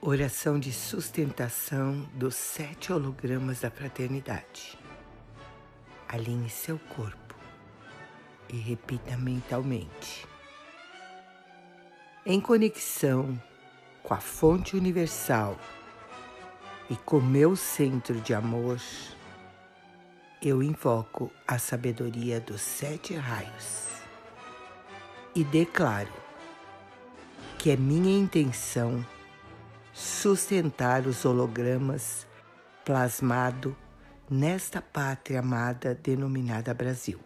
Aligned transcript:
Oração 0.00 0.60
de 0.60 0.72
sustentação 0.72 2.08
dos 2.14 2.36
sete 2.36 2.92
hologramas 2.92 3.62
da 3.62 3.70
fraternidade. 3.70 4.78
Alinhe 6.08 6.48
seu 6.48 6.78
corpo 6.78 7.34
e 8.48 8.56
repita 8.56 9.16
mentalmente. 9.16 10.24
Em 12.24 12.40
conexão 12.40 13.42
com 14.04 14.14
a 14.14 14.20
fonte 14.20 14.76
universal 14.76 15.58
e 16.88 16.94
com 16.94 17.20
meu 17.20 17.56
centro 17.56 18.20
de 18.20 18.32
amor, 18.32 18.78
eu 20.40 20.62
invoco 20.62 21.28
a 21.44 21.58
sabedoria 21.58 22.40
dos 22.40 22.60
sete 22.60 23.14
raios 23.14 23.88
e 25.34 25.42
declaro 25.42 26.12
que 27.58 27.72
é 27.72 27.76
minha 27.76 28.16
intenção 28.16 29.04
sustentar 30.18 31.06
os 31.06 31.24
hologramas 31.24 32.26
plasmado 32.84 33.76
nesta 34.28 34.82
pátria 34.82 35.38
amada 35.38 35.94
denominada 35.94 36.74
Brasil. 36.74 37.20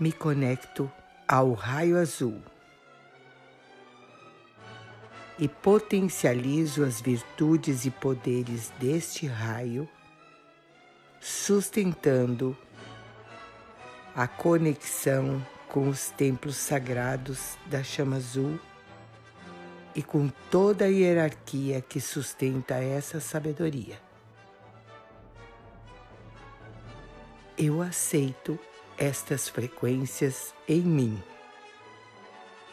Me 0.00 0.10
conecto 0.10 0.90
ao 1.28 1.52
raio 1.52 1.98
azul 1.98 2.42
e 5.38 5.46
potencializo 5.46 6.82
as 6.82 7.00
virtudes 7.00 7.84
e 7.84 7.92
poderes 7.92 8.72
deste 8.80 9.28
raio 9.28 9.88
sustentando 11.22 12.56
a 14.12 14.26
conexão 14.26 15.40
com 15.68 15.88
os 15.88 16.10
templos 16.10 16.56
sagrados 16.56 17.56
da 17.66 17.84
chama 17.84 18.16
azul 18.16 18.58
e 19.94 20.02
com 20.02 20.28
toda 20.50 20.84
a 20.84 20.88
hierarquia 20.88 21.80
que 21.80 22.00
sustenta 22.00 22.74
essa 22.74 23.20
sabedoria. 23.20 24.00
Eu 27.56 27.80
aceito 27.80 28.58
estas 28.98 29.48
frequências 29.48 30.52
em 30.66 30.80
mim 30.80 31.22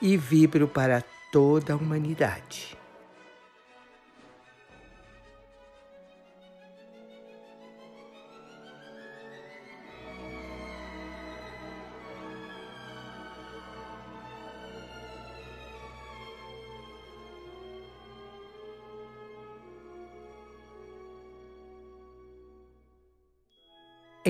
e 0.02 0.18
vibro 0.18 0.68
para 0.68 1.04
toda 1.32 1.74
a 1.74 1.76
humanidade. 1.76 2.79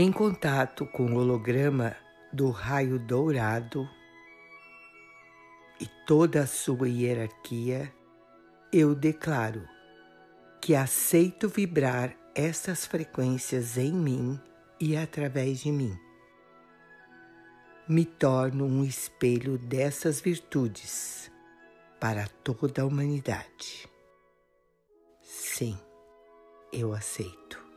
Em 0.01 0.13
contato 0.13 0.85
com 0.85 1.07
o 1.07 1.17
holograma 1.17 1.93
do 2.31 2.51
raio 2.51 2.97
dourado 2.97 3.85
e 5.77 5.85
toda 6.07 6.43
a 6.43 6.47
sua 6.47 6.87
hierarquia, 6.87 7.93
eu 8.71 8.95
declaro 8.95 9.67
que 10.61 10.73
aceito 10.73 11.49
vibrar 11.49 12.15
essas 12.33 12.85
frequências 12.85 13.77
em 13.77 13.91
mim 13.91 14.39
e 14.79 14.95
através 14.95 15.59
de 15.59 15.69
mim. 15.69 15.99
Me 17.85 18.05
torno 18.05 18.65
um 18.65 18.85
espelho 18.85 19.57
dessas 19.57 20.21
virtudes 20.21 21.29
para 21.99 22.25
toda 22.41 22.83
a 22.83 22.85
humanidade. 22.85 23.85
Sim, 25.21 25.77
eu 26.71 26.93
aceito. 26.93 27.68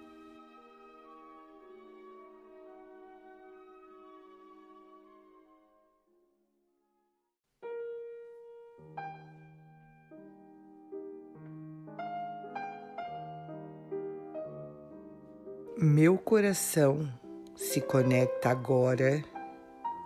Meu 15.85 16.17
coração 16.17 17.13
se 17.57 17.81
conecta 17.81 18.51
agora 18.51 19.21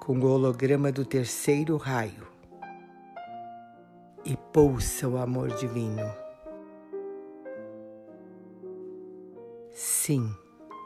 com 0.01 0.19
o 0.19 0.25
holograma 0.25 0.91
do 0.91 1.05
terceiro 1.05 1.77
raio 1.77 2.27
e 4.25 4.35
pulsa 4.55 5.07
o 5.07 5.19
amor 5.19 5.51
divino. 5.57 6.11
Sim, 9.71 10.35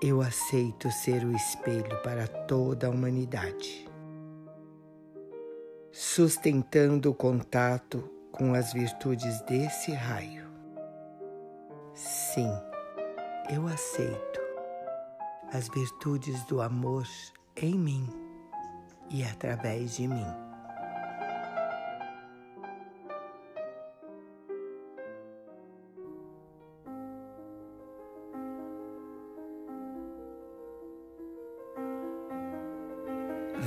eu 0.03 0.21
aceito 0.21 0.91
ser 0.91 1.25
o 1.25 1.37
espelho 1.37 2.03
para 2.03 2.27
toda 2.27 2.89
a 2.89 2.91
humanidade, 2.91 3.89
sustentando 5.93 7.13
o 7.13 7.15
contato 7.15 8.11
com 8.33 8.55
as 8.55 8.73
virtudes 8.73 9.41
desse 9.43 9.93
raio. 9.93 10.51
Sim, 11.95 12.51
eu 13.55 13.69
aceito 13.69 14.40
as 15.53 15.69
virtudes 15.69 16.45
do 16.45 16.61
amor 16.61 17.07
em 17.57 17.75
mim 17.75 18.09
e 19.11 19.23
através 19.25 19.97
de 19.97 20.07
mim. 20.07 20.51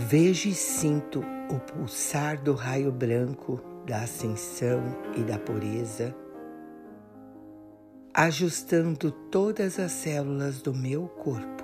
Vejo 0.08 0.50
e 0.50 0.54
sinto 0.54 1.22
o 1.50 1.60
pulsar 1.60 2.42
do 2.42 2.54
raio 2.54 2.92
branco 2.92 3.60
da 3.86 4.02
ascensão 4.02 4.82
e 5.16 5.24
da 5.24 5.38
pureza, 5.38 6.16
ajustando 8.14 9.12
todas 9.12 9.80
as 9.80 9.92
células 9.92 10.62
do 10.62 10.74
meu 10.74 11.08
corpo. 11.08 11.63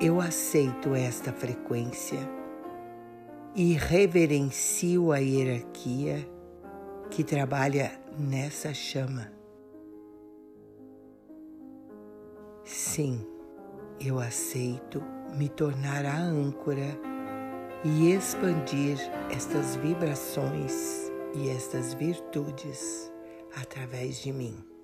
Eu 0.00 0.20
aceito 0.20 0.94
esta 0.94 1.32
frequência 1.32 2.20
e 3.52 3.72
reverencio 3.72 5.10
a 5.10 5.18
hierarquia 5.18 6.24
que 7.10 7.24
trabalha 7.24 7.90
nessa 8.16 8.72
chama. 8.72 9.32
Sim, 12.62 13.26
eu 14.00 14.20
aceito 14.20 15.02
me 15.36 15.48
tornar 15.48 16.06
a 16.06 16.16
âncora 16.16 16.96
e 17.84 18.12
expandir 18.12 18.98
estas 19.32 19.74
vibrações 19.74 21.10
e 21.34 21.48
estas 21.48 21.94
virtudes 21.94 23.12
através 23.60 24.22
de 24.22 24.32
mim. 24.32 24.77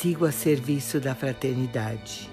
Sigo 0.00 0.24
a 0.24 0.32
serviço 0.32 0.98
da 0.98 1.14
fraternidade. 1.14 2.30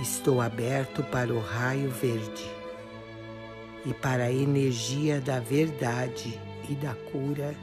Estou 0.00 0.40
aberto 0.40 1.02
para 1.02 1.34
o 1.34 1.38
raio 1.38 1.90
verde 1.90 2.50
e 3.84 3.92
para 3.92 4.24
a 4.24 4.32
energia 4.32 5.20
da 5.20 5.38
verdade 5.38 6.40
e 6.66 6.74
da 6.74 6.94
cura 7.12 7.54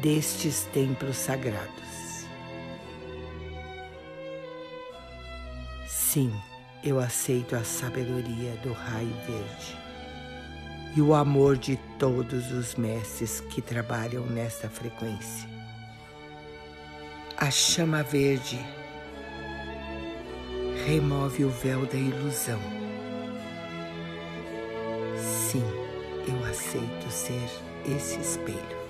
destes 0.00 0.62
templos 0.72 1.16
sagrados. 1.16 2.24
Sim, 5.88 6.32
eu 6.84 7.00
aceito 7.00 7.56
a 7.56 7.64
sabedoria 7.64 8.52
do 8.62 8.72
raio 8.72 9.12
verde 9.26 9.76
e 10.94 11.00
o 11.00 11.12
amor 11.12 11.56
de 11.56 11.76
todos 11.98 12.52
os 12.52 12.76
mestres 12.76 13.40
que 13.40 13.60
trabalham 13.60 14.24
nesta 14.24 14.70
frequência. 14.70 15.55
A 17.38 17.50
chama 17.50 18.02
verde 18.02 18.58
remove 20.86 21.44
o 21.44 21.50
véu 21.50 21.84
da 21.84 21.98
ilusão. 21.98 22.58
Sim, 25.18 25.62
eu 26.26 26.44
aceito 26.50 27.10
ser 27.10 27.48
esse 27.94 28.18
espelho. 28.18 28.86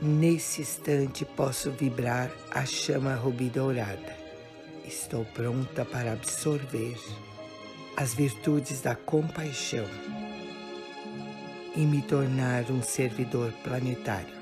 Nesse 0.00 0.60
instante 0.60 1.24
posso 1.24 1.72
vibrar 1.72 2.30
a 2.52 2.64
chama 2.64 3.16
rubi 3.16 3.50
dourada. 3.50 4.23
Estou 4.86 5.24
pronta 5.24 5.82
para 5.82 6.12
absorver 6.12 6.98
as 7.96 8.12
virtudes 8.12 8.82
da 8.82 8.94
compaixão 8.94 9.86
e 11.74 11.80
me 11.80 12.02
tornar 12.02 12.70
um 12.70 12.82
servidor 12.82 13.50
planetário, 13.62 14.34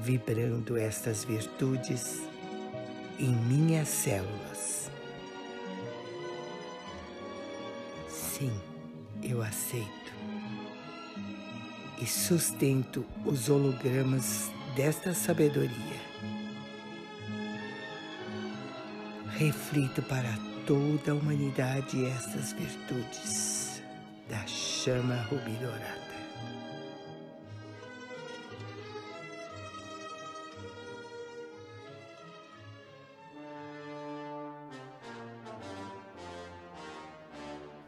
vibrando 0.00 0.76
estas 0.76 1.24
virtudes 1.24 2.20
em 3.18 3.30
minhas 3.30 3.88
células. 3.88 4.90
Sim, 8.08 8.52
eu 9.22 9.40
aceito 9.40 10.12
e 12.00 12.06
sustento 12.06 13.04
os 13.24 13.48
hologramas 13.48 14.50
desta 14.74 15.14
sabedoria. 15.14 16.11
Reflito 19.38 20.02
para 20.02 20.28
toda 20.66 21.12
a 21.12 21.14
humanidade 21.14 22.04
estas 22.04 22.52
virtudes 22.52 23.82
da 24.28 24.46
chama 24.46 25.16
rubi 25.22 25.52
dourada. 25.52 26.12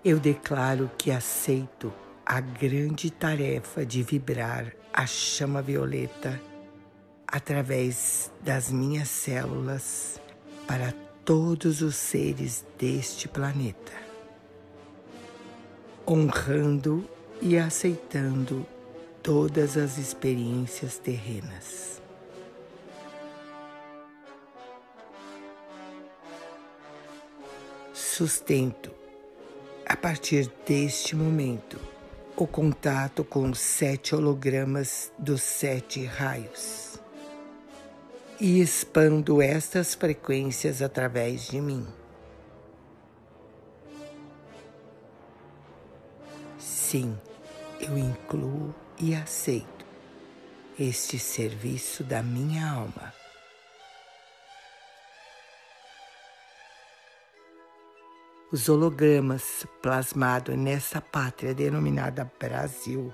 Eu 0.05 0.19
declaro 0.19 0.91
que 0.99 1.11
aceito 1.11 1.93
a 2.27 2.41
grande 2.41 3.11
tarefa 3.11 3.87
de 3.87 4.03
vibrar 4.03 4.73
a 4.93 5.07
chama 5.07 5.63
violeta 5.63 6.41
através 7.27 8.31
das 8.43 8.71
minhas 8.71 9.09
células 9.09 10.21
para 10.67 10.93
todos 11.25 11.81
os 11.81 11.97
seres 11.97 12.65
deste 12.79 13.27
planeta, 13.27 13.93
honrando 16.07 17.09
e 17.41 17.57
aceitando 17.57 18.67
todas 19.23 19.79
as 19.79 19.97
experiências 19.97 20.99
terrenas. 20.99 22.03
Sustento, 27.95 28.91
a 29.87 29.97
partir 29.97 30.53
deste 30.67 31.17
momento, 31.17 31.81
o 32.37 32.47
contato 32.47 33.25
com 33.25 33.51
os 33.51 33.61
sete 33.61 34.15
hologramas 34.15 35.11
dos 35.19 35.41
sete 35.41 36.05
raios 36.05 36.84
e 38.41 38.61
expando 38.61 39.41
estas 39.41 39.95
frequências 39.95 40.83
através 40.83 41.47
de 41.49 41.61
mim. 41.61 41.87
Sim, 46.59 47.19
eu 47.81 47.97
incluo 47.97 48.75
e 48.99 49.15
aceito 49.15 49.85
este 50.79 51.19
serviço 51.19 52.03
da 52.03 52.23
minha 52.23 52.69
alma. 52.69 53.13
Os 58.53 58.69
hologramas 58.69 59.67
plasmados 59.83 60.57
nessa 60.57 61.01
pátria 61.01 61.53
denominada 61.53 62.31
Brasil 62.39 63.13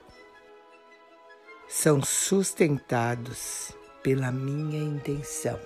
são 1.67 2.03
sustentados 2.03 3.73
pela 4.03 4.33
minha 4.33 4.79
intenção. 4.79 5.61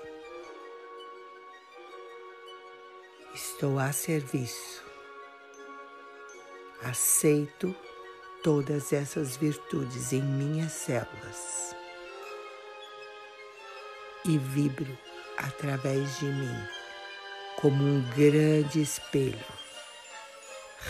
Estou 3.34 3.78
a 3.78 3.92
serviço. 3.92 4.82
Aceito 6.82 7.74
todas 8.42 8.92
essas 8.92 9.36
virtudes 9.36 10.12
em 10.12 10.22
minhas 10.22 10.72
células 10.72 11.74
e 14.24 14.38
vibro 14.38 14.98
através 15.38 16.18
de 16.18 16.26
mim 16.26 16.68
como 17.56 17.82
um 17.82 18.02
grande 18.10 18.82
espelho, 18.82 19.38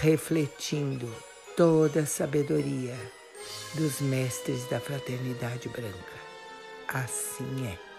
refletindo 0.01 1.15
toda 1.57 2.01
a 2.01 2.07
sabedoria 2.07 2.97
dos 3.75 4.01
mestres 4.01 4.69
da 4.69 4.81
fraternidade 4.81 5.69
branca. 5.69 6.24
Assim 6.95 7.67
é. 7.67 7.94